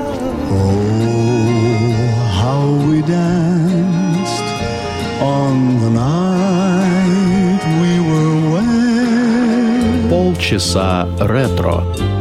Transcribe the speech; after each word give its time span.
Oh, 0.52 2.14
how 2.40 2.62
we 2.88 2.98
danced 3.02 4.48
on 5.20 5.56
the 5.84 5.90
night 5.90 7.64
we 7.82 7.92
were 8.10 8.36
wed. 8.54 10.10
Полчаса 10.10 11.08
ретро. 11.20 11.78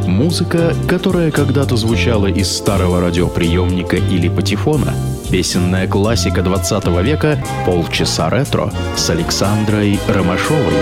Музыка, 0.07 0.73
которая 0.87 1.31
когда-то 1.31 1.75
звучала 1.75 2.27
из 2.27 2.49
старого 2.49 3.01
радиоприемника 3.01 3.97
или 3.97 4.29
патефона. 4.29 4.93
Песенная 5.29 5.87
классика 5.87 6.41
20 6.41 6.87
века 7.03 7.37
«Полчаса 7.65 8.29
ретро» 8.29 8.71
с 8.95 9.09
Александрой 9.09 9.99
Ромашовой. 10.07 10.73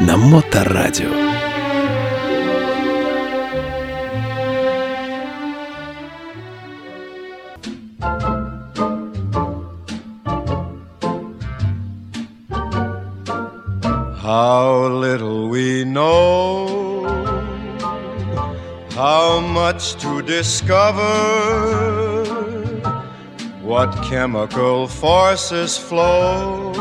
На 0.00 0.16
Моторадио. 0.16 1.29
How 18.92 19.40
much 19.40 19.94
to 19.94 20.20
discover, 20.22 21.04
what 23.62 23.92
chemical 24.02 24.88
forces 24.88 25.78
flow 25.78 26.72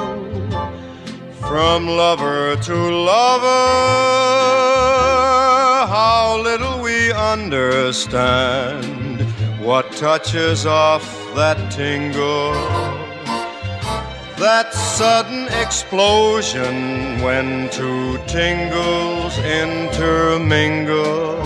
from 1.40 1.88
lover 1.88 2.56
to 2.58 2.76
lover, 2.76 3.46
how 5.88 6.40
little 6.44 6.82
we 6.82 7.12
understand 7.12 9.22
what 9.62 9.92
touches 9.92 10.66
off 10.66 11.06
that 11.36 11.72
tingle. 11.72 12.54
That 14.38 14.74
sudden 14.74 15.48
explosion 15.62 17.22
when 17.22 17.70
two 17.70 18.18
tingles 18.26 19.38
intermingle. 19.40 21.38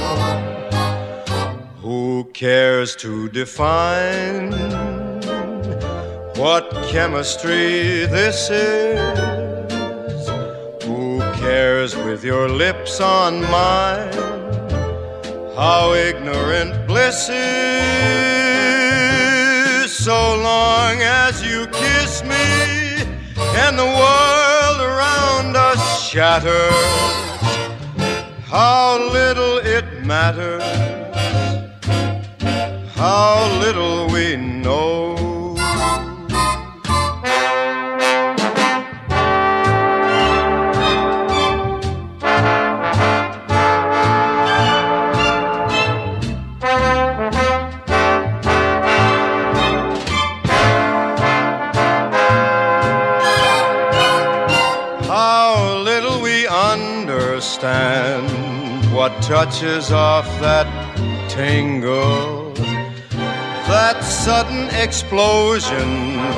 Who 2.13 2.25
cares 2.25 2.95
to 2.97 3.27
define 3.29 4.51
what 6.37 6.69
chemistry 6.91 8.05
this 8.05 8.51
is? 8.51 10.27
Who 10.85 11.21
cares 11.41 11.95
with 11.95 12.23
your 12.23 12.47
lips 12.49 13.01
on 13.01 13.41
mine 13.41 14.13
how 15.55 15.93
ignorant 15.93 16.85
bliss 16.85 17.29
is? 17.29 17.41
So 19.91 20.35
long 20.35 21.01
as 21.01 21.43
you 21.43 21.65
kiss 21.65 22.21
me 22.21 23.07
and 23.65 23.79
the 23.79 23.89
world 24.01 24.81
around 24.81 25.55
us 25.57 26.09
shatters. 26.11 27.23
How 28.45 28.99
little 29.11 29.57
it 29.57 30.05
matters, 30.05 30.61
how 33.03 33.59
little 33.59 34.07
we 34.13 34.37
know. 34.37 35.57
How 55.09 55.81
little 55.83 56.21
we 56.21 56.47
understand 56.47 58.29
what 58.95 59.11
touches 59.21 59.91
off 59.91 60.25
that 60.39 60.67
tingle, 61.27 62.32
that 63.83 64.01
sudden 64.01 64.69
explosion 64.85 65.89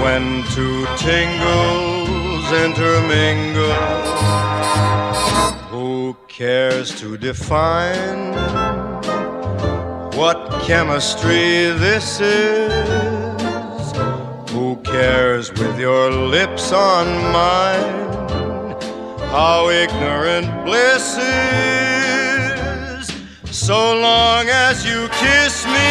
when 0.03 0.44
two 0.56 0.79
tingles 0.97 2.45
intermingle. 2.66 3.75
Who 5.69 6.17
cares 6.28 6.88
to 7.01 7.17
define 7.17 8.33
what 10.19 10.39
chemistry 10.63 11.69
this 11.85 12.19
is? 12.19 13.91
Who 14.50 14.77
cares 14.77 15.51
with 15.51 15.79
your 15.79 16.09
lips 16.12 16.72
on 16.72 17.06
mine? 17.31 18.06
how 19.38 19.69
ignorant 19.69 20.47
bliss 20.66 21.17
is. 21.17 23.06
So 23.51 23.77
long 24.09 24.45
as 24.47 24.85
you 24.85 25.09
kiss 25.09 25.66
me 25.66 25.85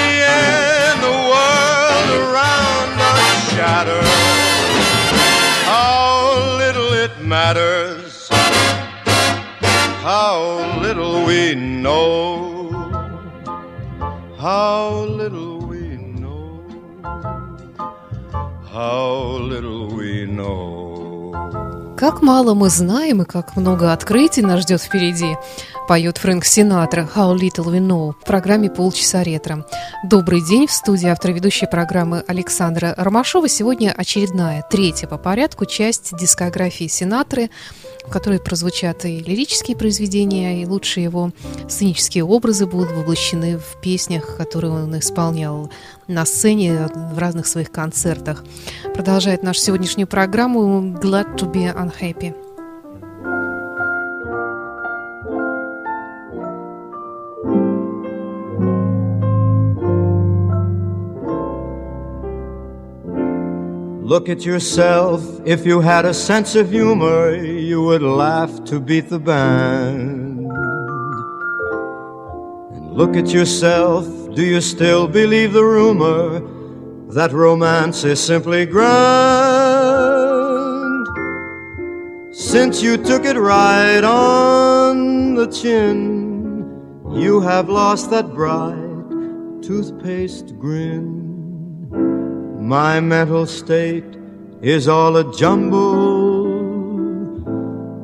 the 1.04 1.14
world 1.32 2.08
around 2.22 2.92
us 3.10 3.26
shatters, 3.52 4.12
how 5.72 6.12
little 6.62 6.90
it 7.04 7.14
matters, 7.34 8.28
how 10.08 10.36
little 10.84 11.16
we 11.28 11.42
know, 11.54 12.70
how 14.46 15.04
little 15.20 15.58
we 15.70 15.82
know, 16.22 16.44
how 18.74 19.08
little 19.52 19.82
we 19.98 20.10
know. 20.38 20.64
Как 21.96 22.22
мало 22.22 22.54
мы 22.54 22.68
знаем 22.70 23.22
и 23.22 23.24
как 23.24 23.56
много 23.56 23.92
открытий 23.92 24.42
нас 24.42 24.62
ждет 24.62 24.80
впереди, 24.82 25.36
поет 25.86 26.18
Фрэнк 26.18 26.44
Синатра 26.44 27.08
«How 27.14 27.34
Little 27.36 27.66
We 27.66 27.78
Know» 27.78 28.12
в 28.12 28.24
программе 28.24 28.70
«Полчаса 28.70 29.22
ретро». 29.22 29.66
Добрый 30.02 30.40
день, 30.40 30.66
в 30.66 30.72
студии 30.72 31.08
автор 31.08 31.32
ведущей 31.32 31.66
программы 31.66 32.24
Александра 32.26 32.94
Ромашова. 32.96 33.48
Сегодня 33.48 33.92
очередная, 33.96 34.64
третья 34.70 35.06
по 35.06 35.18
порядку 35.18 35.66
часть 35.66 36.16
дискографии 36.16 36.86
Синатры, 36.86 37.50
в 38.06 38.10
которой 38.10 38.40
прозвучат 38.40 39.04
и 39.04 39.18
лирические 39.18 39.76
произведения, 39.76 40.62
и 40.62 40.66
лучшие 40.66 41.04
его 41.04 41.32
сценические 41.68 42.24
образы 42.24 42.66
будут 42.66 42.92
воплощены 42.92 43.58
в 43.58 43.80
песнях, 43.80 44.36
которые 44.36 44.72
он 44.72 44.98
исполнял 44.98 45.70
на 46.08 46.24
сцене 46.24 46.88
в 46.94 47.18
разных 47.18 47.46
своих 47.46 47.70
концертах. 47.70 48.44
Продолжает 48.94 49.42
нашу 49.42 49.60
сегодняшнюю 49.60 50.06
программу 50.06 50.80
«Glad 50.98 51.36
to 51.36 51.50
be 51.50 51.74
unhappy». 51.74 52.43
Look 64.04 64.28
at 64.28 64.44
yourself. 64.44 65.24
If 65.46 65.64
you 65.64 65.80
had 65.80 66.04
a 66.04 66.12
sense 66.12 66.54
of 66.56 66.70
humor, 66.70 67.34
you 67.34 67.82
would 67.82 68.02
laugh 68.02 68.62
to 68.64 68.78
beat 68.78 69.08
the 69.08 69.18
band. 69.18 70.40
And 72.76 72.92
look 72.92 73.16
at 73.16 73.28
yourself. 73.32 74.04
Do 74.34 74.44
you 74.44 74.60
still 74.60 75.08
believe 75.08 75.54
the 75.54 75.64
rumor 75.64 76.40
that 77.14 77.32
romance 77.32 78.04
is 78.04 78.22
simply 78.22 78.66
grand? 78.66 78.94
Since 82.30 82.82
you 82.82 82.98
took 82.98 83.24
it 83.24 83.38
right 83.38 84.04
on 84.04 85.34
the 85.34 85.46
chin, 85.46 87.00
you 87.10 87.40
have 87.40 87.70
lost 87.70 88.10
that 88.10 88.34
bright 88.34 88.76
toothpaste 89.62 90.58
grin. 90.58 91.23
My 92.64 92.98
mental 92.98 93.44
state 93.44 94.16
is 94.62 94.88
all 94.88 95.18
a 95.18 95.36
jumble. 95.36 95.84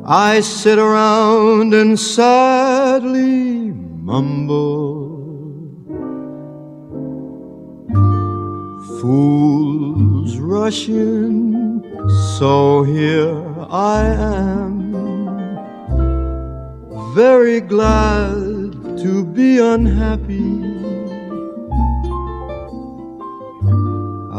I 0.07 0.41
sit 0.41 0.79
around 0.79 1.73
and 1.73 1.99
sadly 1.99 3.73
mumble. 3.73 5.09
Fools 9.01 10.37
rush 10.37 10.91
in, 10.91 11.83
so 12.37 12.83
here 12.83 13.43
I 13.71 14.05
am. 14.05 14.93
Very 17.15 17.63
glad 17.63 18.99
to 18.99 19.25
be 19.25 19.59
unhappy. 19.59 20.70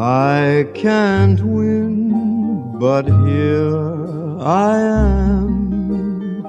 I 0.04 0.66
can't 0.74 1.40
win, 1.42 2.80
but 2.80 3.06
here 3.06 4.40
I 4.40 4.80
am. 4.80 6.42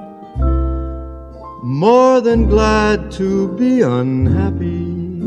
More 1.61 2.19
than 2.19 2.49
glad 2.49 3.11
to 3.11 3.55
be 3.55 3.81
unhappy. 3.81 5.21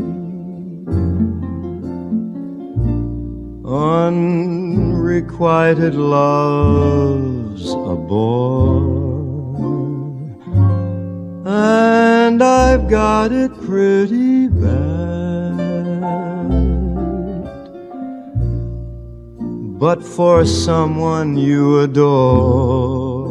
Unrequited 3.65 5.95
love's 5.95 7.71
a 7.71 7.95
bore, 7.95 8.83
and 11.45 12.43
I've 12.43 12.89
got 12.89 13.31
it 13.31 13.53
pretty 13.61 14.49
bad. 14.49 15.26
But 19.79 20.03
for 20.03 20.45
someone 20.45 21.37
you 21.37 21.79
adore, 21.81 23.27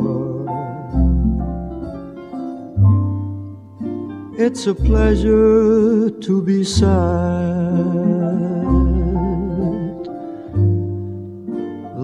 it's 4.39 4.67
a 4.67 4.75
pleasure 4.75 6.11
to 6.11 6.43
be 6.43 6.65
sad. 6.65 8.27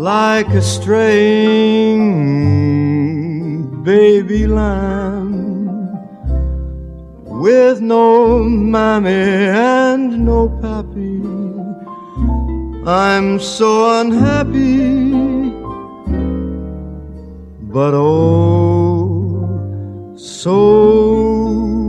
like 0.03 0.49
a 0.49 0.61
straying 0.61 2.03
baby 3.85 4.49
lamb 4.49 5.69
with 7.25 7.81
no 7.81 8.43
mammy 8.43 9.11
and 9.11 10.27
no 10.27 10.49
pappy. 10.61 11.42
I'm 12.85 13.39
so 13.39 14.01
unhappy, 14.01 15.13
but 17.71 17.95
oh, 17.95 19.37
so 20.17 21.82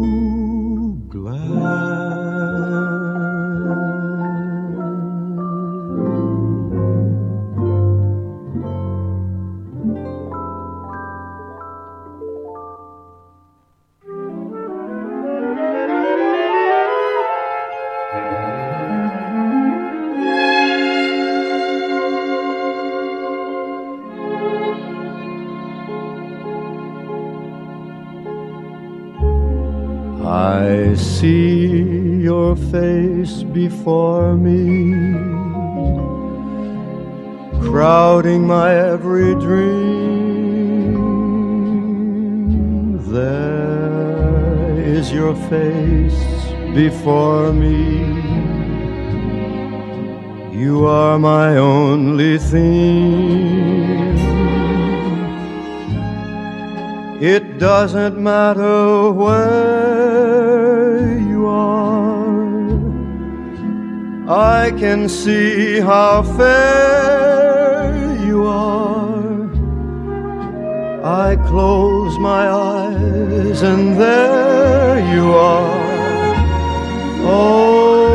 your 32.54 32.72
face 32.72 33.42
before 33.42 34.36
me, 34.36 34.94
crowding 37.68 38.46
my 38.46 38.72
every 38.76 39.34
dream. 39.36 40.94
There 43.12 44.78
is 44.78 45.12
your 45.12 45.36
face 45.50 46.22
before 46.76 47.52
me. 47.54 48.12
You 50.64 50.86
are 50.86 51.18
my 51.18 51.58
only 51.58 52.38
theme. 52.38 54.14
It 57.20 57.58
doesn't 57.58 58.18
matter 58.20 59.10
where 59.12 60.84
you 61.18 61.48
are, 61.48 61.93
I 64.28 64.72
can 64.78 65.10
see 65.10 65.81
how 65.81 66.24
fair 66.24 67.94
you 68.25 68.46
are. 68.48 69.50
I 71.04 71.36
close 71.48 72.18
my 72.20 72.48
eyes 72.50 73.62
and 73.62 74.00
there 74.00 75.00
you 75.14 75.34
are. 75.34 75.84
Always. 77.25 78.14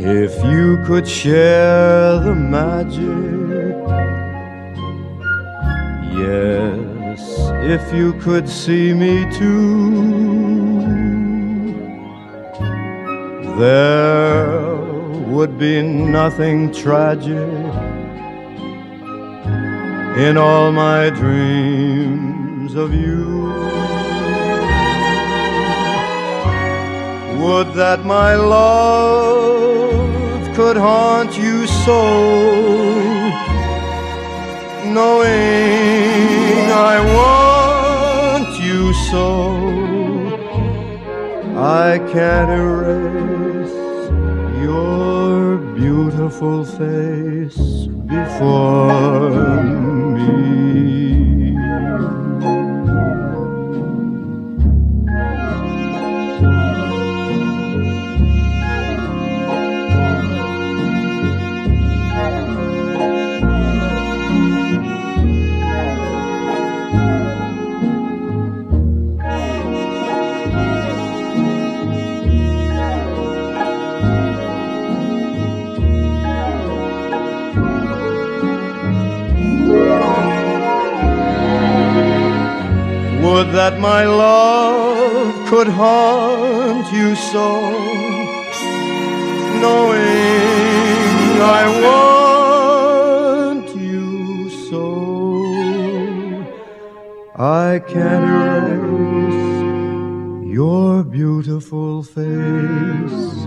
If 0.00 0.44
you 0.44 0.82
could 0.84 1.06
share 1.06 2.18
the 2.18 2.34
magic, 2.34 3.76
yes, 6.18 6.89
if 7.62 7.92
you 7.92 8.14
could 8.14 8.48
see 8.48 8.94
me 8.94 9.30
too, 9.30 9.90
there 13.58 14.70
would 15.28 15.58
be 15.58 15.82
nothing 15.82 16.72
tragic 16.72 17.36
in 20.16 20.36
all 20.36 20.72
my 20.72 21.10
dreams 21.10 22.74
of 22.74 22.94
you. 22.94 23.52
Would 27.42 27.74
that 27.74 28.04
my 28.04 28.34
love 28.34 30.00
could 30.56 30.76
haunt 30.76 31.36
you 31.38 31.66
so, 31.66 32.00
knowing 34.84 35.70
I 36.70 37.00
want 37.14 37.39
so. 38.92 40.30
I 41.56 41.98
can't 42.12 42.50
erase 42.50 43.76
your 44.62 45.58
beautiful 45.74 46.64
face 46.64 47.86
before 48.06 49.62
me. 49.62 51.19
Would 83.40 83.52
that 83.52 83.80
my 83.80 84.04
love 84.04 85.48
could 85.48 85.68
haunt 85.68 86.92
you 86.92 87.14
so, 87.14 87.46
knowing 89.62 91.40
I 91.40 91.62
want 91.86 93.74
you 93.74 94.50
so. 94.68 94.84
I 97.34 97.80
can't 97.88 98.26
erase 98.76 99.56
your 100.58 101.02
beautiful 101.02 102.02
face 102.02 103.46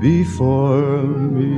before 0.00 1.04
me. 1.36 1.54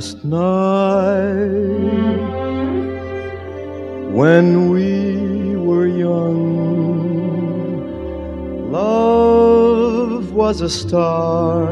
Last 0.00 0.24
night, 0.24 1.44
when 4.18 4.70
we 4.70 5.56
were 5.56 5.86
young. 5.86 6.32
Love 8.72 10.32
was 10.32 10.62
a 10.62 10.70
star, 10.70 11.70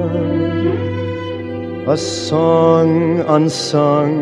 a 1.88 1.96
song 1.96 3.20
unsung. 3.20 4.20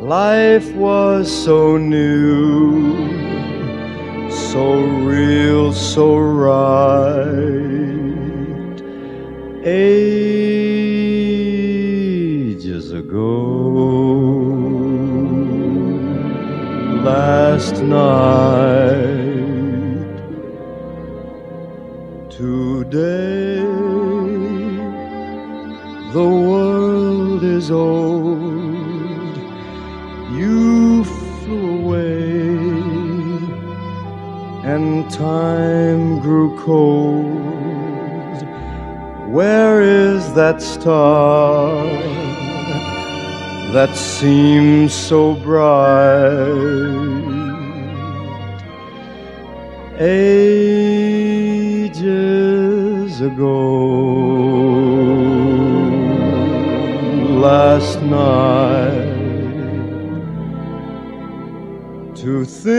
Life 0.00 0.72
was 0.74 1.26
so 1.44 1.76
new, 1.76 2.94
so 4.30 4.74
real, 5.02 5.72
so 5.72 6.16
right. 6.16 7.64
Ages 12.84 12.92
ago 12.92 13.24
last 17.02 17.80
night. 17.82 19.24
Today, 22.28 23.62
the 26.12 26.28
world 26.48 27.42
is 27.42 27.70
old. 27.70 29.36
You 30.38 31.04
flew 31.04 31.66
away, 31.80 32.58
and 34.72 35.10
time 35.10 36.20
grew 36.20 36.58
cold. 36.58 37.32
Where 39.32 39.80
is 39.80 40.34
that 40.34 40.60
star? 40.60 42.33
That 43.74 43.96
seems 43.96 44.94
so 44.94 45.34
bright. 45.34 45.64
Ages 49.98 50.40
ago 53.20 53.64
last 57.46 58.00
night 58.02 59.12
to 62.14 62.44
think 62.44 62.76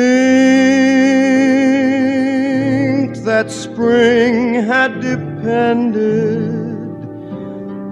that 3.26 3.52
spring 3.52 4.54
had 4.54 5.02
depended 5.02 6.56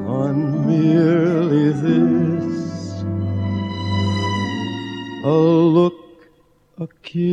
on 0.07 0.65
merely 0.65 1.73
this 1.73 2.22
a 5.23 5.31
look, 5.31 6.27
a 6.77 6.87
kiss. 7.01 7.23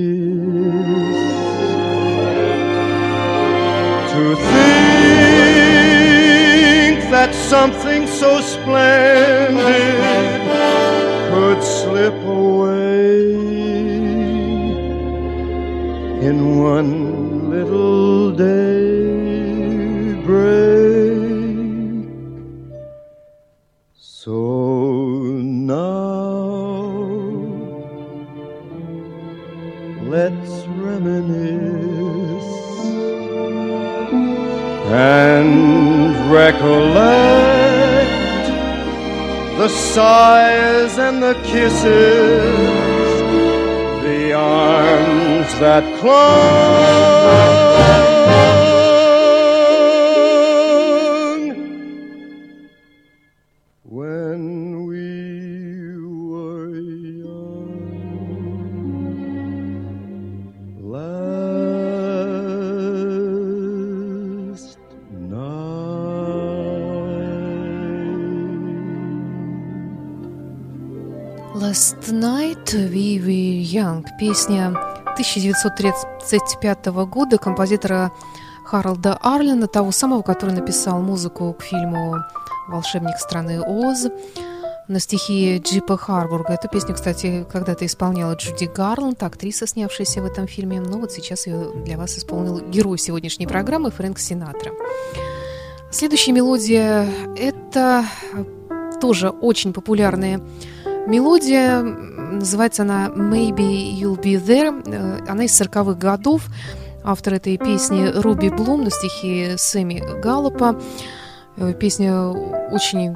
To 4.12 4.36
think 4.36 4.60
that 7.10 7.34
something 7.34 8.06
so 8.06 8.40
splendid 8.40 9.60
could 11.30 11.62
slip 11.62 12.14
away 12.24 13.32
in 16.22 16.58
one 16.60 17.29
recollect 36.30 38.10
the 39.58 39.68
sighs 39.68 40.96
and 40.98 41.20
the 41.20 41.34
kisses, 41.42 41.82
the 44.04 44.32
arms 44.32 45.58
that 45.58 45.82
clung 45.98 46.90
Last 71.60 72.10
Night 72.10 72.72
We 72.72 73.18
Were 73.18 73.60
Young. 73.60 74.06
Песня 74.18 74.68
1935 74.68 76.86
года 76.86 77.36
композитора 77.36 78.12
Харалда 78.64 79.18
Арлина, 79.20 79.66
того 79.66 79.92
самого, 79.92 80.22
который 80.22 80.54
написал 80.54 81.02
музыку 81.02 81.52
к 81.52 81.62
фильму 81.62 82.16
«Волшебник 82.68 83.18
страны 83.18 83.60
Оз» 83.60 84.06
на 84.88 85.00
стихи 85.00 85.58
Джипа 85.58 85.98
Харбурга. 85.98 86.54
Эту 86.54 86.68
песню, 86.68 86.94
кстати, 86.94 87.44
когда-то 87.52 87.84
исполняла 87.84 88.36
Джуди 88.36 88.64
Гарланд, 88.64 89.22
актриса, 89.22 89.66
снявшаяся 89.66 90.22
в 90.22 90.24
этом 90.24 90.46
фильме. 90.46 90.80
Но 90.80 90.98
вот 90.98 91.12
сейчас 91.12 91.46
ее 91.46 91.72
для 91.84 91.98
вас 91.98 92.16
исполнил 92.16 92.60
герой 92.60 92.96
сегодняшней 92.96 93.46
программы 93.46 93.90
Фрэнк 93.90 94.18
Синатра. 94.18 94.72
Следующая 95.90 96.32
мелодия– 96.32 97.06
это 97.36 98.06
тоже 99.00 99.28
очень 99.28 99.74
популярная 99.74 100.40
мелодия. 101.06 101.82
Называется 101.82 102.82
она 102.82 103.08
«Maybe 103.08 103.92
You'll 103.92 104.20
Be 104.20 104.42
There». 104.42 105.28
Она 105.28 105.44
из 105.44 105.60
40-х 105.60 105.94
годов. 105.94 106.46
Автор 107.02 107.34
этой 107.34 107.56
песни 107.56 108.10
Руби 108.14 108.50
Блум 108.50 108.84
на 108.84 108.90
стихи 108.90 109.54
Сэмми 109.56 110.20
Галлопа. 110.20 110.80
Песня 111.78 112.26
очень 112.26 113.14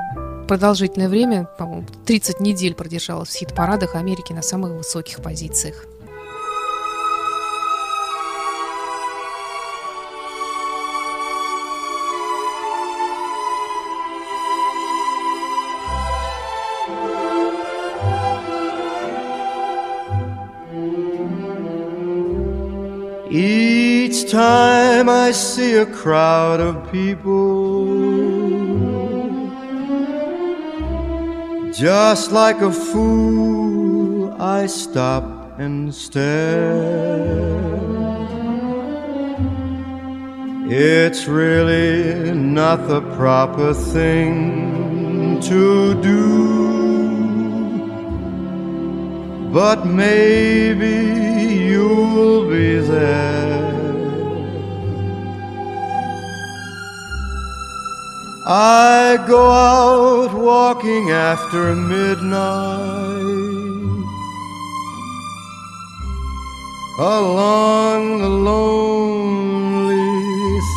продолжительное 0.48 1.08
время, 1.08 1.48
по-моему, 1.58 1.86
30 2.04 2.40
недель 2.40 2.74
продержалась 2.74 3.30
в 3.30 3.36
хит-парадах 3.38 3.94
Америки 3.94 4.32
на 4.32 4.42
самых 4.42 4.72
высоких 4.72 5.22
позициях. 5.22 5.86
Time 24.34 25.08
I 25.08 25.30
see 25.30 25.74
a 25.76 25.86
crowd 25.86 26.58
of 26.58 26.90
people, 26.90 27.86
just 31.72 32.32
like 32.32 32.60
a 32.60 32.72
fool, 32.72 34.34
I 34.42 34.66
stop 34.66 35.24
and 35.60 35.94
stare. 35.94 37.44
It's 40.68 41.28
really 41.28 42.32
not 42.34 42.88
the 42.88 43.02
proper 43.14 43.72
thing 43.72 45.38
to 45.42 45.94
do. 46.02 46.24
But 49.52 49.86
maybe 49.86 50.96
you'll 51.68 52.50
be 52.50 52.78
there. 52.78 53.53
I 58.46 59.24
go 59.26 59.50
out 59.50 60.34
walking 60.34 61.10
after 61.10 61.74
midnight 61.74 62.44
along 66.98 68.18
the 68.18 68.28
lonely 68.28 69.96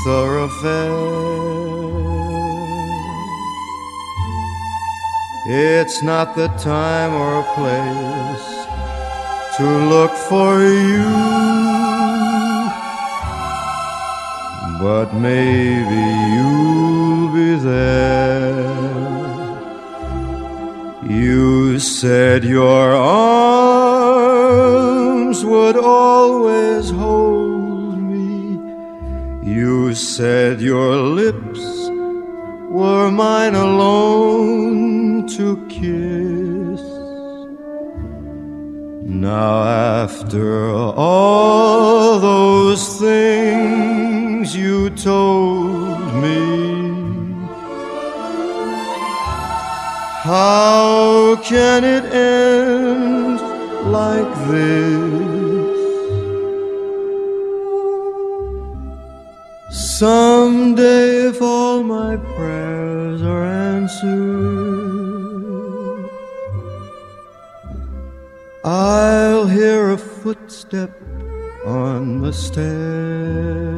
thoroughfare. 0.05 1.17
It's 5.49 6.01
not 6.01 6.37
the 6.37 6.47
time 6.47 7.13
or 7.13 7.43
place 7.55 8.47
to 9.57 9.65
look 9.89 10.11
for 10.11 10.61
you, 10.63 11.03
but 14.79 15.13
maybe 15.13 16.03
you'll 16.33 17.06
be 17.37 17.53
there. 17.55 18.65
You 21.23 21.79
said 21.79 22.43
your 22.43 22.85
arms 23.93 24.65
would 25.45 25.77
always 25.77 26.85
hold 26.89 27.95
me. 28.13 28.29
You 29.55 29.93
said 29.93 30.55
your 30.61 30.95
lips 31.21 31.63
were 32.79 33.09
mine 33.11 33.55
alone 33.55 35.27
to 35.37 35.47
kiss. 35.77 36.81
Now, 39.29 39.53
after 40.03 40.69
all 40.71 42.19
those 42.19 42.83
things 42.99 44.55
you 44.55 44.89
told 44.91 45.76
how 50.27 51.37
can 51.37 51.85
it 51.85 52.03
end 52.03 53.39
like 53.89 54.31
this? 54.49 55.77
Someday, 59.71 61.29
if 61.29 61.41
all 61.41 61.81
my 61.81 62.17
prayers 62.17 63.21
are 63.21 63.45
answered, 63.73 64.09
I'll 68.65 69.47
hear 69.47 69.91
a 69.91 69.97
footstep 69.97 70.91
on 71.65 72.21
the 72.21 72.33
stair. 72.33 73.77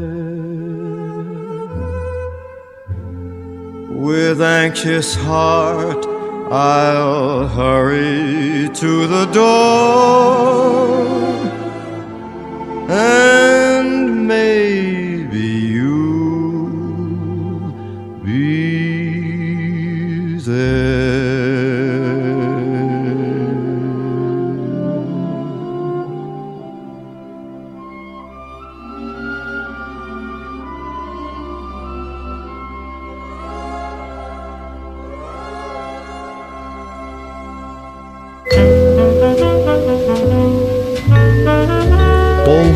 With 4.07 4.41
anxious 4.41 5.13
heart, 5.13 6.18
I'll 6.51 7.47
hurry 7.47 8.69
to 8.73 9.07
the 9.07 9.25
door, 9.27 10.97
and 12.89 13.48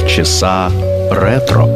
Полчаса 0.02 0.72
ретро. 1.08 1.68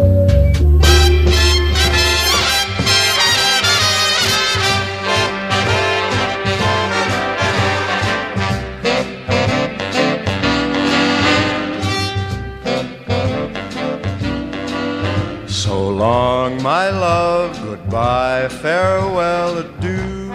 So 15.46 15.90
long, 15.90 16.60
my 16.60 16.90
love, 16.90 17.56
goodbye, 17.62 18.48
farewell, 18.48 19.58
adieu. 19.58 20.32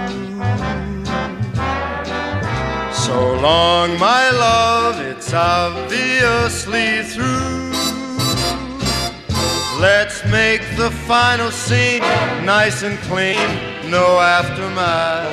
So 2.94 3.36
long, 3.42 4.00
my 4.00 4.30
love, 4.32 5.02
it's 5.02 5.34
obviously 5.34 7.04
through. 7.04 7.61
Make 10.33 10.63
the 10.79 10.91
final 10.91 11.51
scene 11.51 12.01
nice 12.43 12.83
and 12.83 12.97
clean, 13.01 13.37
no 13.91 14.19
aftermath. 14.19 15.31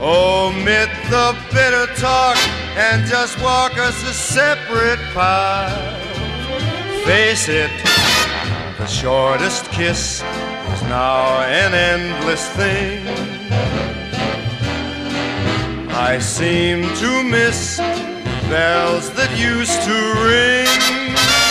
Omit 0.00 0.88
the 1.10 1.36
bitter 1.52 1.92
talk 2.00 2.38
and 2.78 3.06
just 3.06 3.38
walk 3.42 3.76
us 3.76 4.02
a 4.08 4.14
separate 4.14 4.98
path. 5.12 5.76
Face 7.04 7.50
it, 7.50 7.70
the 8.78 8.86
shortest 8.86 9.70
kiss 9.72 10.22
is 10.72 10.82
now 10.84 11.42
an 11.42 11.74
endless 11.74 12.48
thing. 12.56 13.06
I 15.90 16.18
seem 16.18 16.82
to 16.94 17.22
miss 17.24 17.76
bells 18.48 19.10
that 19.10 19.30
used 19.38 19.82
to 19.82 19.98
ring. 20.24 21.47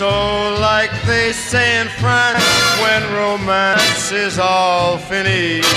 So, 0.00 0.08
like 0.08 0.90
they 1.02 1.30
say 1.32 1.78
in 1.82 1.88
France, 2.00 2.42
when 2.80 3.02
romance 3.12 4.10
is 4.10 4.38
all 4.38 4.96
finished, 4.96 5.68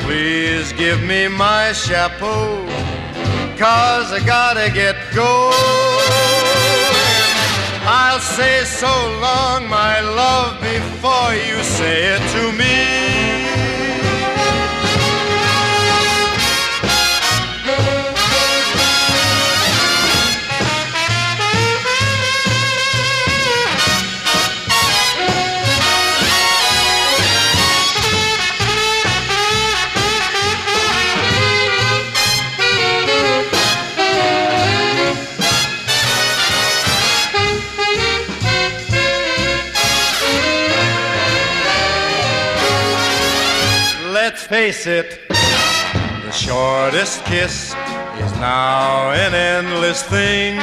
please 0.00 0.72
give 0.72 1.02
me 1.02 1.28
my 1.28 1.72
chapeau, 1.72 2.64
cause 3.58 4.10
I 4.10 4.22
gotta 4.24 4.72
get 4.72 4.96
going. 5.14 5.52
I'll 7.84 8.20
say 8.20 8.64
so 8.64 8.94
long, 9.20 9.68
my 9.68 10.00
love, 10.00 10.62
before 10.62 11.34
you 11.34 11.62
say 11.62 12.16
it 12.16 12.22
to 12.36 12.52
me. 12.56 13.59
Face 44.50 44.88
it, 44.88 45.20
the 45.28 46.32
shortest 46.32 47.24
kiss 47.24 47.68
is 48.18 48.32
now 48.40 49.12
an 49.12 49.32
endless 49.32 50.02
thing. 50.02 50.58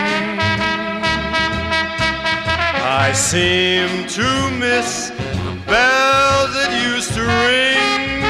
I 3.02 3.14
seem 3.14 3.88
to 4.08 4.28
miss 4.60 5.08
the 5.08 5.56
bells 5.72 6.52
that 6.58 6.72
used 6.92 7.14
to 7.14 7.24
ring. 7.48 8.26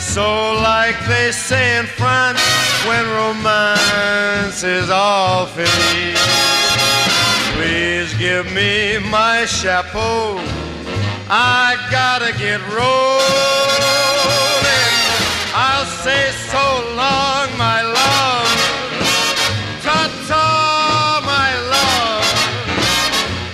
So, 0.00 0.54
like 0.62 0.96
they 1.06 1.30
say 1.30 1.78
in 1.78 1.84
France, 1.84 2.40
when 2.88 3.04
romance 3.20 4.62
is 4.62 4.88
all 4.88 5.44
finished, 5.44 6.24
please 7.52 8.14
give 8.14 8.50
me 8.50 8.96
my 9.10 9.44
chapeau. 9.44 10.40
I 11.28 11.76
gotta 11.90 12.32
get 12.38 12.60
rolling. 12.72 14.11
I'll 15.54 15.84
say 15.84 16.30
so 16.48 16.64
long, 16.96 17.48
my 17.58 17.82
love. 17.82 18.56
Ta 19.84 20.08
ta, 20.26 21.20
my 21.26 21.50
love. 21.74 22.24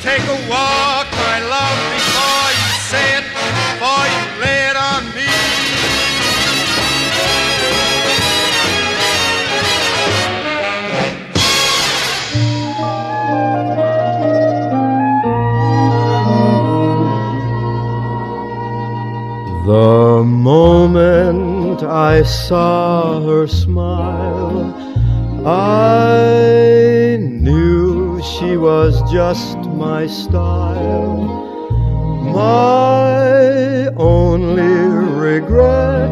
Take 0.00 0.22
a 0.22 0.38
walk, 0.48 1.08
my 1.10 1.38
love, 1.54 1.78
before 1.94 2.50
you 2.60 2.70
say 2.90 3.06
it, 3.18 3.26
before 3.34 4.06
you 4.14 4.22
lay 4.42 4.60
it 4.70 4.76
on 4.76 5.02
me. 5.16 5.26
The 19.66 20.22
moment 20.24 21.57
I 21.82 22.22
saw 22.22 23.20
her 23.22 23.46
smile, 23.46 24.74
I 25.46 27.18
knew 27.20 28.20
she 28.20 28.56
was 28.56 29.00
just 29.12 29.58
my 29.58 30.06
style. 30.06 31.46
My 32.34 33.88
only 33.96 34.78
regret 35.28 36.10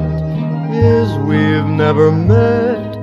is 0.72 1.18
we've 1.26 1.66
never 1.66 2.12
met, 2.12 2.94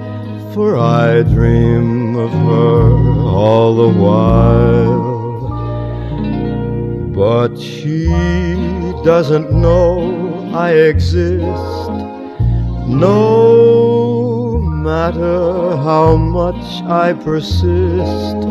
for 0.54 0.78
I 0.78 1.24
dream 1.24 2.16
of 2.16 2.32
her 2.32 3.22
all 3.28 3.76
the 3.76 4.00
while. 4.00 5.04
But 7.14 7.58
she 7.60 8.06
doesn't 9.04 9.52
know 9.52 10.52
I 10.54 10.72
exist. 10.72 12.03
No 12.88 14.58
matter 14.60 15.78
how 15.78 16.18
much 16.18 16.84
I 16.84 17.14
persist. 17.14 18.42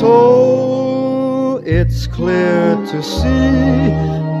So 0.00 1.60
it's 1.64 2.06
clear 2.06 2.76
to 2.76 3.02
see 3.02 3.90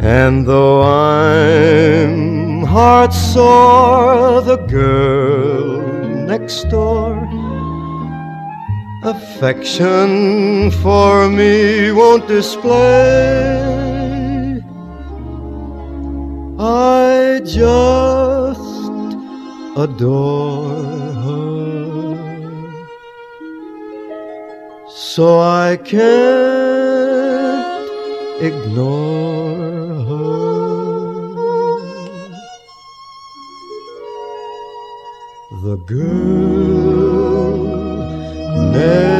And 0.00 0.46
though 0.46 0.82
I'm 0.82 2.64
heart 2.64 3.12
sore, 3.12 4.42
the 4.42 4.56
girl 4.56 5.82
next 6.32 6.64
door 6.70 7.16
affection 9.02 10.70
for 10.82 11.28
me 11.28 11.90
won't 11.90 12.28
display. 12.28 13.70
I 16.58 17.40
just 17.44 18.92
adore 19.76 20.74
her. 21.24 22.16
So 24.88 25.40
I 25.40 25.78
can't 25.78 26.69
ignore 28.40 30.04
her. 30.08 30.50
The 35.62 35.76
girl 35.86 36.40
next 38.72 39.10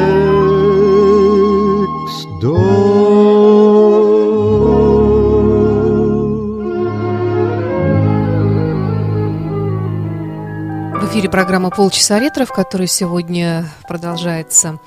В 10.95 11.13
эфире 11.13 11.29
программа 11.29 11.71
«Полчаса 11.71 12.19
ретро», 12.19 12.47
в 12.47 12.53
которой 12.53 12.87
сегодня 12.87 13.67
продолжается 13.87 14.79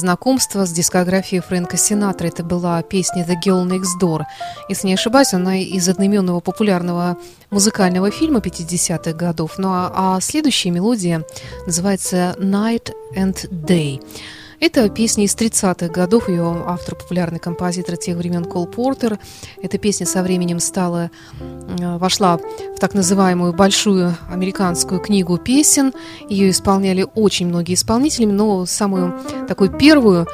знакомство 0.00 0.66
с 0.66 0.72
дискографией 0.72 1.42
Фрэнка 1.42 1.76
Синатра. 1.76 2.26
Это 2.26 2.42
была 2.42 2.82
песня 2.82 3.24
«The 3.24 3.36
Girl 3.44 3.64
Next 3.66 4.00
Door». 4.00 4.22
Если 4.68 4.88
не 4.88 4.94
ошибаюсь, 4.94 5.32
она 5.32 5.58
из 5.58 5.88
одноименного 5.88 6.40
популярного 6.40 7.16
музыкального 7.50 8.10
фильма 8.10 8.40
50-х 8.40 9.12
годов. 9.12 9.58
Ну 9.58 9.68
а, 9.70 9.92
а 9.94 10.20
следующая 10.20 10.70
мелодия 10.70 11.24
называется 11.66 12.34
«Night 12.38 12.92
and 13.14 13.48
Day». 13.50 14.00
Это 14.60 14.90
песня 14.90 15.24
из 15.24 15.34
30-х 15.34 15.88
годов, 15.88 16.28
ее 16.28 16.64
автор 16.66 16.94
популярный 16.94 17.38
композитор 17.38 17.96
тех 17.96 18.14
времен 18.18 18.44
Кол 18.44 18.66
Портер. 18.66 19.18
Эта 19.62 19.78
песня 19.78 20.04
со 20.04 20.22
временем 20.22 20.60
стала, 20.60 21.10
э, 21.40 21.96
вошла 21.96 22.36
в 22.36 22.78
так 22.78 22.92
называемую 22.92 23.54
большую 23.54 24.14
американскую 24.30 25.00
книгу 25.00 25.38
песен. 25.38 25.94
Ее 26.28 26.50
исполняли 26.50 27.06
очень 27.14 27.46
многие 27.46 27.72
исполнители, 27.72 28.26
но 28.26 28.66
самую 28.66 29.18
такую 29.48 29.70
первую 29.70 30.28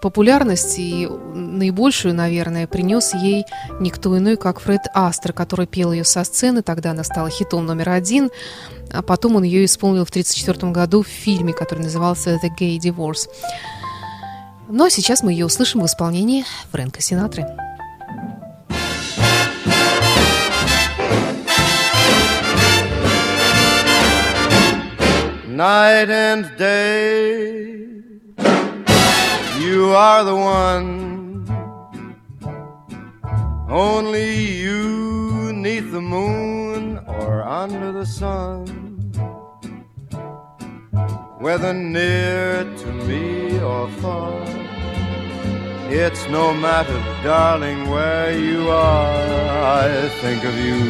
популярность 0.00 0.78
и 0.78 1.08
наибольшую, 1.34 2.14
наверное, 2.14 2.66
принес 2.66 3.14
ей 3.14 3.44
никто 3.80 4.16
иной, 4.16 4.36
как 4.36 4.60
Фред 4.60 4.82
Астер, 4.94 5.32
который 5.32 5.66
пел 5.66 5.92
ее 5.92 6.04
со 6.04 6.24
сцены. 6.24 6.62
Тогда 6.62 6.90
она 6.92 7.04
стала 7.04 7.30
хитом 7.30 7.66
номер 7.66 7.90
один. 7.90 8.30
А 8.92 9.02
потом 9.02 9.36
он 9.36 9.42
ее 9.42 9.64
исполнил 9.64 10.04
в 10.04 10.10
1934 10.10 10.72
году 10.72 11.02
в 11.02 11.06
фильме, 11.06 11.52
который 11.52 11.80
назывался 11.80 12.38
«The 12.42 12.50
Gay 12.58 12.78
Divorce». 12.78 13.28
Ну 14.68 14.84
а 14.86 14.90
сейчас 14.90 15.22
мы 15.22 15.32
ее 15.32 15.46
услышим 15.46 15.82
в 15.82 15.86
исполнении 15.86 16.44
Фрэнка 16.70 17.00
Синатры. 17.00 17.46
Night 25.54 26.08
and 26.08 26.56
day, 26.56 28.11
you 29.62 29.90
are 29.90 30.24
the 30.24 30.34
one. 30.34 31.46
Only 33.70 34.30
you 34.64 35.52
neath 35.52 35.92
the 35.92 36.00
moon 36.00 36.98
or 37.06 37.42
under 37.42 37.92
the 37.92 38.04
sun. 38.04 38.66
Whether 41.38 41.72
near 41.72 42.64
to 42.82 42.86
me 43.08 43.60
or 43.60 43.88
far, 44.02 44.42
it's 45.90 46.26
no 46.28 46.52
matter, 46.54 46.98
darling, 47.22 47.88
where 47.88 48.36
you 48.36 48.68
are. 48.68 49.14
I 49.84 50.08
think 50.20 50.44
of 50.44 50.54
you 50.66 50.80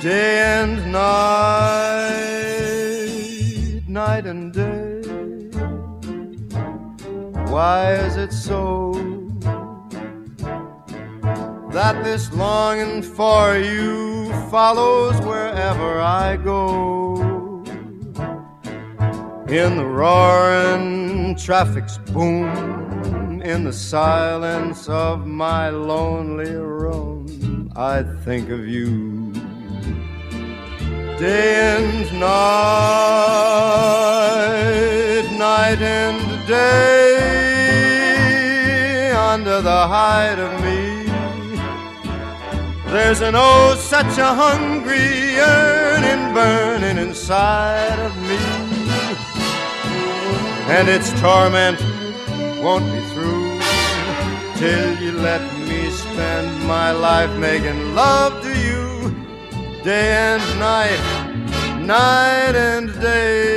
day 0.00 0.40
and 0.60 0.92
night, 0.92 2.18
night 3.88 4.26
and 4.26 4.52
day. 4.52 4.87
Why 7.50 7.94
is 7.94 8.16
it 8.16 8.32
so 8.32 8.92
that 11.72 12.04
this 12.04 12.30
longing 12.32 13.02
for 13.02 13.56
you 13.56 14.30
follows 14.50 15.18
wherever 15.22 15.98
I 15.98 16.36
go? 16.36 17.16
In 19.48 19.76
the 19.78 19.86
roaring 19.86 21.36
traffic's 21.36 21.96
boom, 21.96 23.40
in 23.42 23.64
the 23.64 23.72
silence 23.72 24.86
of 24.88 25.26
my 25.26 25.70
lonely 25.70 26.54
room, 26.54 27.72
I 27.74 28.02
think 28.24 28.50
of 28.50 28.68
you 28.68 29.32
day 31.18 31.76
and 31.76 32.12
night, 32.20 32.28
night 35.38 35.80
and 35.80 36.37
day, 36.48 37.12
under 39.12 39.60
the 39.60 39.86
hide 39.86 40.38
of 40.38 40.52
me. 40.64 41.04
There's 42.90 43.20
an 43.20 43.34
oh, 43.36 43.74
such 43.78 44.16
a 44.16 44.34
hungry 44.44 45.34
yearning 45.40 46.32
burning 46.32 46.96
inside 47.06 47.98
of 48.08 48.16
me, 48.28 48.38
and 50.74 50.88
its 50.88 51.08
torment 51.20 51.78
won't 52.64 52.86
be 52.94 53.00
through 53.12 53.60
till 54.56 54.90
you 55.02 55.12
let 55.12 55.42
me 55.68 55.90
spend 55.90 56.48
my 56.66 56.90
life 56.92 57.32
making 57.38 57.94
love 57.94 58.32
to 58.42 58.52
you 58.66 59.14
day 59.84 60.08
and 60.32 60.42
night, 60.58 61.02
night 61.86 62.54
and 62.56 62.86
day. 63.00 63.47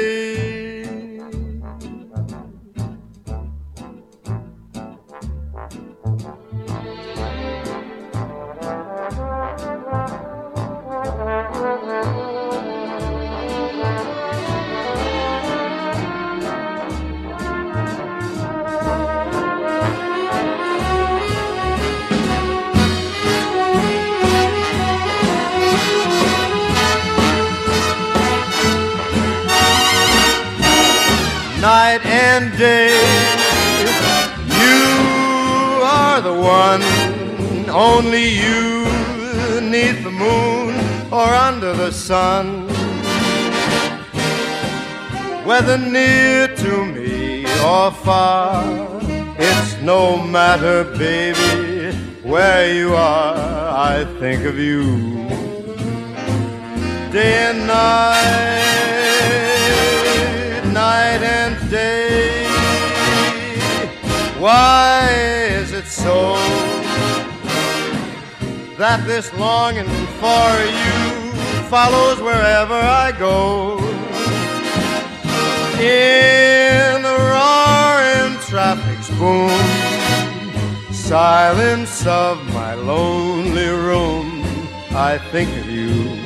Only 37.95 38.27
you 38.43 38.86
neath 39.73 40.04
the 40.04 40.15
moon 40.25 40.73
or 41.12 41.27
under 41.47 41.73
the 41.73 41.91
sun. 41.91 42.45
Whether 45.45 45.77
near 45.77 46.47
to 46.63 46.86
me 46.86 47.45
or 47.73 47.91
far, 47.91 48.63
it's 49.38 49.71
no 49.82 50.04
matter, 50.38 50.84
baby, 50.97 51.95
where 52.23 52.73
you 52.73 52.95
are, 52.95 53.36
I 53.93 54.06
think 54.19 54.45
of 54.45 54.58
you. 54.58 54.84
Day 57.12 57.34
and 57.49 57.67
night, 57.67 58.70
that 68.81 69.05
this 69.05 69.31
longing 69.35 69.85
for 70.17 70.49
you 70.81 71.31
follows 71.69 72.19
wherever 72.19 72.73
I 72.73 73.11
go? 73.11 73.77
In 75.77 77.03
the 77.03 77.17
roaring 77.29 78.39
traffic's 78.49 79.07
boom, 79.19 79.51
silence 80.91 82.07
of 82.07 82.43
my 82.55 82.73
lonely 82.73 83.67
room, 83.67 84.43
I 84.89 85.19
think 85.31 85.51
of 85.59 85.69
you 85.69 86.17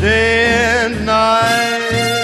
day 0.00 0.84
and 0.84 1.04
night, 1.04 2.23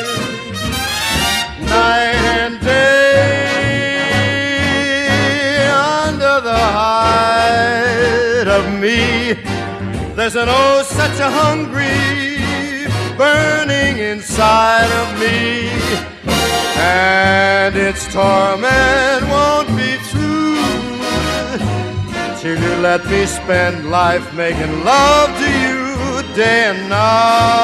There's 10.20 10.36
an 10.36 10.48
oh, 10.50 10.82
such 10.82 11.18
a 11.18 11.30
hungry 11.30 12.36
burning 13.16 13.96
inside 14.04 14.90
of 15.00 15.18
me, 15.18 15.70
and 16.76 17.74
its 17.74 18.04
torment 18.12 19.22
won't 19.32 19.68
be 19.68 19.96
true 20.12 20.60
till 22.38 22.62
you 22.62 22.82
let 22.82 23.02
me 23.06 23.24
spend 23.24 23.90
life 23.90 24.34
making 24.34 24.84
love 24.84 25.30
to 25.38 25.48
you 25.64 26.36
day 26.36 26.64
and 26.66 26.90
night. 26.90 27.59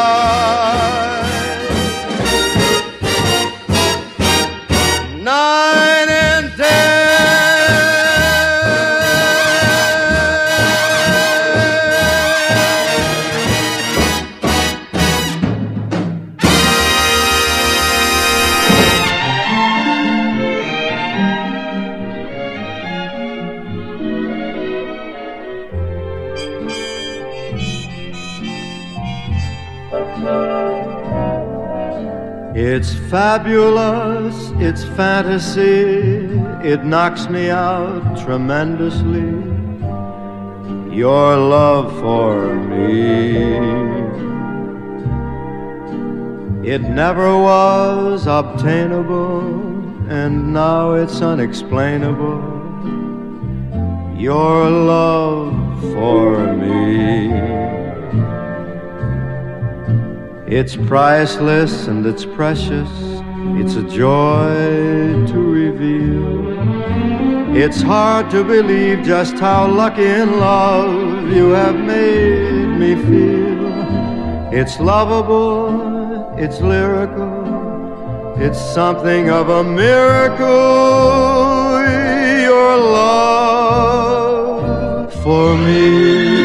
Fabulous, 33.10 34.52
it's 34.56 34.84
fantasy, 34.96 36.26
it 36.62 36.84
knocks 36.84 37.28
me 37.28 37.50
out 37.50 38.18
tremendously. 38.24 39.30
Your 40.94 41.36
love 41.36 41.92
for 42.00 42.54
me. 42.54 43.56
It 46.66 46.82
never 46.82 47.36
was 47.36 48.26
obtainable, 48.26 49.40
and 50.08 50.52
now 50.52 50.94
it's 50.94 51.20
unexplainable. 51.22 52.54
Your 54.18 54.68
love 54.68 55.52
for 55.92 56.54
me. 56.54 56.85
It's 60.48 60.76
priceless 60.76 61.88
and 61.88 62.06
it's 62.06 62.24
precious. 62.24 62.88
It's 63.58 63.74
a 63.74 63.82
joy 63.82 65.26
to 65.26 65.40
reveal. 65.40 66.56
It's 67.56 67.82
hard 67.82 68.30
to 68.30 68.44
believe 68.44 69.02
just 69.02 69.40
how 69.40 69.66
lucky 69.66 70.06
in 70.06 70.38
love 70.38 71.32
you 71.32 71.48
have 71.48 71.74
made 71.74 72.78
me 72.78 72.94
feel. 72.94 73.72
It's 74.52 74.78
lovable, 74.78 76.32
it's 76.38 76.60
lyrical, 76.60 78.34
it's 78.36 78.60
something 78.60 79.30
of 79.30 79.48
a 79.48 79.64
miracle. 79.64 80.46
Your 82.40 82.76
love 82.76 85.12
for 85.24 85.56
me. 85.56 86.35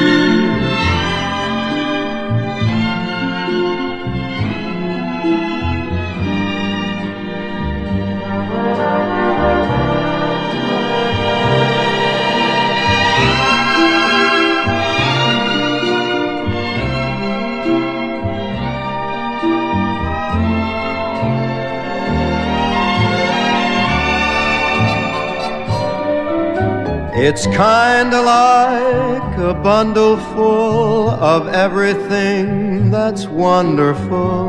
It's 27.24 27.46
kinda 27.46 28.20
like 28.20 29.38
a 29.38 29.54
bundle 29.54 30.18
full 30.34 31.08
of 31.08 31.50
everything 31.50 32.90
that's 32.90 33.28
wonderful. 33.28 34.42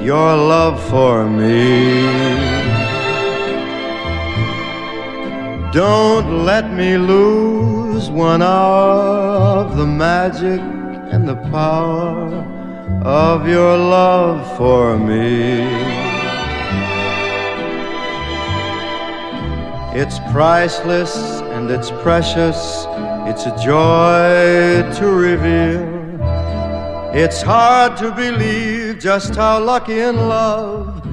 Your 0.00 0.36
love 0.54 0.82
for 0.90 1.24
me. 1.24 2.02
Don't 5.70 6.44
let 6.44 6.72
me 6.72 6.98
lose 6.98 8.10
one 8.10 8.42
hour 8.42 9.60
of 9.60 9.76
the 9.76 9.86
magic 9.86 10.60
and 11.12 11.28
the 11.28 11.36
power 11.58 12.44
of 13.04 13.46
your 13.46 13.76
love 13.76 14.56
for 14.56 14.98
me. 14.98 16.07
It's 19.94 20.18
priceless 20.30 21.16
and 21.16 21.70
it's 21.70 21.90
precious. 22.02 22.84
It's 23.26 23.46
a 23.46 23.56
joy 23.56 24.84
to 24.98 25.06
reveal. 25.06 25.98
It's 27.14 27.40
hard 27.40 27.96
to 27.96 28.12
believe 28.12 28.98
just 28.98 29.34
how 29.34 29.64
lucky 29.64 30.00
in 30.00 30.28
love 30.28 31.04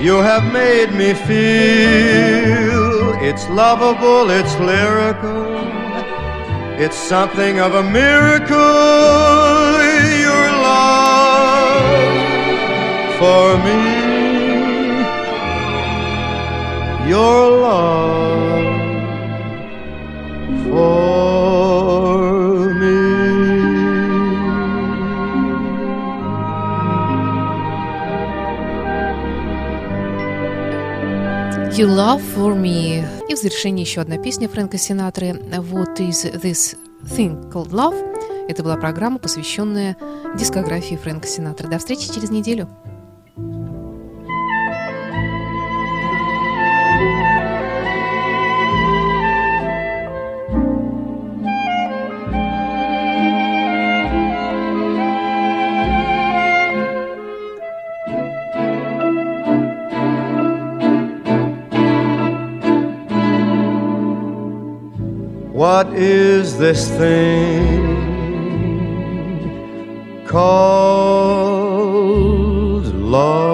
you 0.00 0.18
have 0.18 0.44
made 0.52 0.92
me 0.94 1.12
feel. 1.12 2.90
It's 3.20 3.48
lovable, 3.48 4.30
it's 4.30 4.54
lyrical. 4.60 5.50
It's 6.78 6.96
something 6.96 7.58
of 7.58 7.74
a 7.74 7.82
miracle. 7.82 8.56
Your 10.24 10.50
love 10.62 11.50
for 13.18 13.58
me. 13.64 13.89
Your 17.10 17.50
love 17.58 18.70
for 20.62 21.12
me. 22.78 22.98
You 31.76 31.88
Love 31.88 32.22
For 32.36 32.54
Me. 32.54 33.04
И 33.28 33.34
в 33.34 33.38
завершении 33.38 33.80
еще 33.80 34.02
одна 34.02 34.16
песня 34.16 34.48
Фрэнка 34.48 34.78
Синатры 34.78 35.30
What 35.30 35.96
Is 35.96 36.32
This 36.40 36.76
Thing 37.02 37.50
Called 37.50 37.70
Love. 37.70 37.96
Это 38.48 38.62
была 38.62 38.76
программа, 38.76 39.18
посвященная 39.18 39.96
дискографии 40.38 40.94
Фрэнка 40.94 41.26
Синатры. 41.26 41.68
До 41.68 41.78
встречи 41.78 42.12
через 42.12 42.30
неделю. 42.30 42.68
This 66.60 66.90
thing 66.90 67.80
called 70.26 71.64
love? 72.94 73.50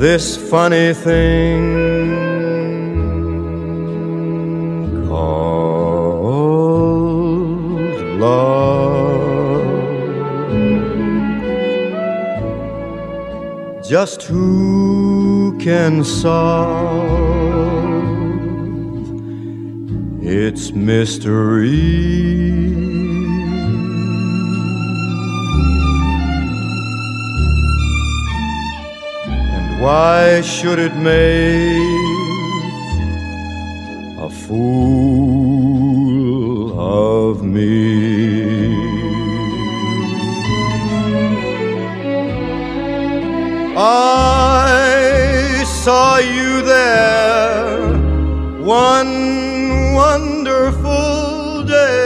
This 0.00 0.36
funny 0.50 0.94
thing. 0.94 1.82
Just 13.84 14.22
who 14.22 15.21
can 15.58 16.04
solve 16.04 17.42
its 20.22 20.72
mystery? 20.72 21.72
And 29.24 29.80
why 29.80 30.40
should 30.42 30.78
it 30.78 30.94
make 30.96 31.76
a 34.18 34.30
fool 34.46 35.42
of 36.78 37.42
me? 37.42 38.72
I 43.74 44.81
saw 45.82 46.16
you 46.18 46.62
there 46.62 47.88
one 48.62 49.94
wonderful 49.94 51.64
day. 51.64 52.01